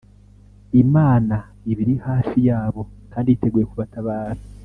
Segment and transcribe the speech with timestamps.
[0.83, 1.35] Imana
[1.71, 4.41] iba iri hafi yabo kandi yiteguye kubatabara